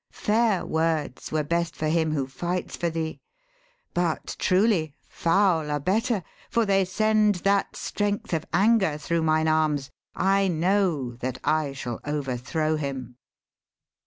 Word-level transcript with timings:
Fair 0.13 0.65
words 0.65 1.31
were 1.31 1.43
best 1.43 1.75
for 1.75 1.87
him 1.87 2.11
who 2.11 2.25
fights 2.25 2.75
for 2.75 2.89
thee; 2.89 3.19
But 3.93 4.35
truly 4.39 4.95
foul 5.07 5.69
are 5.69 5.79
better, 5.79 6.23
for 6.49 6.65
they 6.65 6.85
send 6.85 7.35
That 7.35 7.75
strength 7.75 8.33
of 8.33 8.43
anger 8.51 8.97
thro' 8.97 9.21
mine 9.21 9.47
arms, 9.47 9.91
I 10.15 10.47
know 10.47 11.11
That 11.17 11.37
I 11.43 11.73
shall 11.73 11.99
overthrow 12.03 12.77
him.' 12.77 13.17